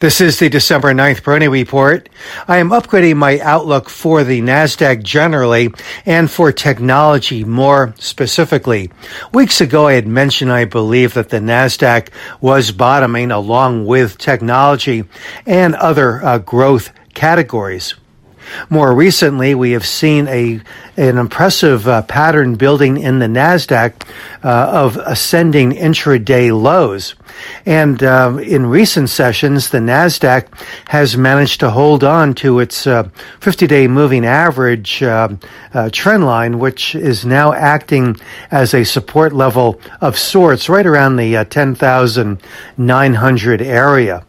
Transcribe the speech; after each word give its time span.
This 0.00 0.22
is 0.22 0.38
the 0.38 0.48
December 0.48 0.94
9th 0.94 1.20
Peroni 1.20 1.50
Report. 1.50 2.08
I 2.48 2.56
am 2.56 2.70
upgrading 2.70 3.18
my 3.18 3.38
outlook 3.40 3.90
for 3.90 4.24
the 4.24 4.40
NASDAQ 4.40 5.02
generally 5.02 5.74
and 6.06 6.30
for 6.30 6.52
technology 6.52 7.44
more 7.44 7.92
specifically. 7.98 8.90
Weeks 9.34 9.60
ago, 9.60 9.88
I 9.88 9.92
had 9.92 10.06
mentioned 10.06 10.50
I 10.50 10.64
believe 10.64 11.12
that 11.12 11.28
the 11.28 11.36
NASDAQ 11.36 12.08
was 12.40 12.72
bottoming 12.72 13.30
along 13.30 13.84
with 13.84 14.16
technology 14.16 15.04
and 15.44 15.74
other 15.74 16.24
uh, 16.24 16.38
growth 16.38 16.92
categories. 17.12 17.94
More 18.68 18.94
recently, 18.94 19.54
we 19.54 19.70
have 19.72 19.86
seen 19.86 20.28
a 20.28 20.60
an 20.96 21.16
impressive 21.16 21.88
uh, 21.88 22.02
pattern 22.02 22.56
building 22.56 22.98
in 22.98 23.20
the 23.20 23.26
Nasdaq 23.26 24.06
uh, 24.44 24.48
of 24.48 24.98
ascending 24.98 25.72
intraday 25.72 26.52
lows, 26.52 27.14
and 27.64 28.02
uh, 28.02 28.36
in 28.42 28.66
recent 28.66 29.08
sessions, 29.08 29.70
the 29.70 29.78
Nasdaq 29.78 30.48
has 30.88 31.16
managed 31.16 31.60
to 31.60 31.70
hold 31.70 32.04
on 32.04 32.34
to 32.34 32.58
its 32.58 32.84
50-day 32.84 33.86
uh, 33.86 33.88
moving 33.88 34.26
average 34.26 35.02
uh, 35.02 35.28
uh, 35.72 35.88
trend 35.90 36.24
line, 36.24 36.58
which 36.58 36.94
is 36.94 37.24
now 37.24 37.52
acting 37.52 38.16
as 38.50 38.74
a 38.74 38.84
support 38.84 39.32
level 39.32 39.80
of 40.00 40.18
sorts, 40.18 40.68
right 40.68 40.86
around 40.86 41.16
the 41.16 41.44
10,900 41.44 43.62
area. 43.62 44.26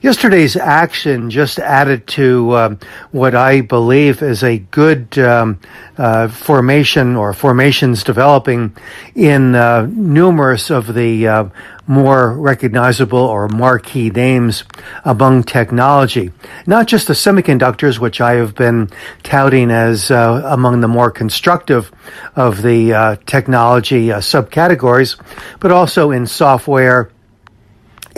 Yesterday's 0.00 0.56
action 0.56 1.30
just 1.30 1.58
added 1.58 2.06
to 2.08 2.56
um, 2.56 2.78
what 3.10 3.34
I 3.34 3.60
believe 3.62 4.22
is 4.22 4.42
a 4.42 4.58
good 4.58 5.18
um, 5.18 5.60
uh, 5.96 6.28
formation 6.28 7.16
or 7.16 7.32
formations 7.32 8.04
developing 8.04 8.76
in 9.14 9.54
uh, 9.54 9.88
numerous 9.90 10.70
of 10.70 10.94
the 10.94 11.26
uh, 11.26 11.48
more 11.88 12.32
recognizable 12.34 13.18
or 13.18 13.48
marquee 13.48 14.10
names 14.10 14.62
among 15.04 15.42
technology. 15.42 16.30
Not 16.66 16.86
just 16.86 17.08
the 17.08 17.14
semiconductors, 17.14 17.98
which 17.98 18.20
I 18.20 18.34
have 18.34 18.54
been 18.54 18.90
touting 19.22 19.70
as 19.70 20.10
uh, 20.10 20.42
among 20.44 20.80
the 20.80 20.88
more 20.88 21.10
constructive 21.10 21.90
of 22.36 22.62
the 22.62 22.92
uh, 22.92 23.16
technology 23.26 24.12
uh, 24.12 24.18
subcategories, 24.18 25.18
but 25.60 25.72
also 25.72 26.10
in 26.10 26.26
software 26.26 27.10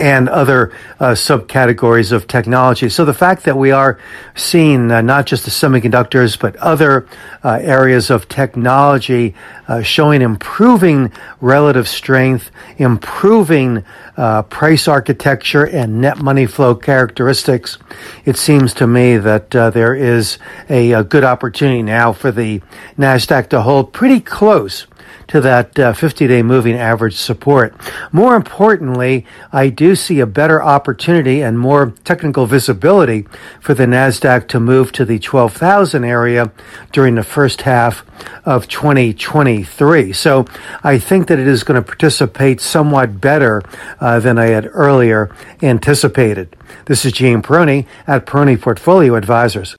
and 0.01 0.27
other 0.29 0.73
uh, 0.99 1.11
subcategories 1.11 2.11
of 2.11 2.27
technology. 2.27 2.89
So 2.89 3.05
the 3.05 3.13
fact 3.13 3.43
that 3.43 3.55
we 3.55 3.71
are 3.71 3.99
seeing 4.35 4.91
uh, 4.91 5.01
not 5.01 5.27
just 5.27 5.45
the 5.45 5.51
semiconductors, 5.51 6.39
but 6.39 6.55
other 6.57 7.07
uh, 7.43 7.59
areas 7.61 8.09
of 8.09 8.27
technology 8.27 9.35
uh, 9.67 9.83
showing 9.83 10.23
improving 10.23 11.11
relative 11.39 11.87
strength, 11.87 12.49
improving 12.77 13.83
uh, 14.17 14.41
price 14.43 14.87
architecture, 14.87 15.65
and 15.65 16.01
net 16.01 16.17
money 16.17 16.47
flow 16.47 16.73
characteristics, 16.73 17.77
it 18.25 18.37
seems 18.37 18.73
to 18.73 18.87
me 18.87 19.17
that 19.17 19.55
uh, 19.55 19.69
there 19.69 19.93
is 19.93 20.39
a, 20.69 20.93
a 20.93 21.03
good 21.03 21.23
opportunity 21.23 21.83
now 21.83 22.11
for 22.11 22.31
the 22.31 22.59
NASDAQ 22.97 23.49
to 23.49 23.61
hold 23.61 23.93
pretty 23.93 24.19
close 24.19 24.87
to 25.31 25.39
that 25.39 25.75
50 25.75 26.25
uh, 26.25 26.27
day 26.27 26.43
moving 26.43 26.75
average 26.75 27.15
support. 27.15 27.73
More 28.11 28.35
importantly, 28.35 29.25
I 29.53 29.69
do 29.69 29.90
see 29.95 30.19
a 30.19 30.25
better 30.25 30.61
opportunity 30.61 31.41
and 31.41 31.59
more 31.59 31.93
technical 32.03 32.45
visibility 32.45 33.25
for 33.59 33.73
the 33.73 33.85
NASDAQ 33.85 34.47
to 34.49 34.59
move 34.59 34.91
to 34.93 35.05
the 35.05 35.19
12,000 35.19 36.03
area 36.03 36.51
during 36.91 37.15
the 37.15 37.23
first 37.23 37.61
half 37.61 38.05
of 38.45 38.67
2023. 38.67 40.13
So 40.13 40.45
I 40.83 40.99
think 40.99 41.27
that 41.27 41.39
it 41.39 41.47
is 41.47 41.63
going 41.63 41.81
to 41.81 41.85
participate 41.85 42.61
somewhat 42.61 43.21
better 43.21 43.61
uh, 43.99 44.19
than 44.19 44.37
I 44.37 44.47
had 44.47 44.69
earlier 44.71 45.35
anticipated. 45.61 46.55
This 46.85 47.05
is 47.05 47.13
Gene 47.13 47.41
Peroni 47.41 47.87
at 48.07 48.25
Peroni 48.25 48.59
Portfolio 48.59 49.15
Advisors. 49.15 49.77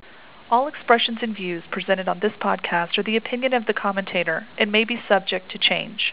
All 0.51 0.69
expressions 0.69 1.19
and 1.23 1.35
views 1.35 1.63
presented 1.71 2.09
on 2.09 2.21
this 2.21 2.35
podcast 2.41 2.99
are 2.99 3.03
the 3.03 3.17
opinion 3.17 3.55
of 3.55 3.67
the 3.67 3.73
commentator 3.73 4.47
and 4.59 4.71
may 4.71 4.85
be 4.85 5.01
subject 5.09 5.51
to 5.53 5.59
change. 5.59 6.13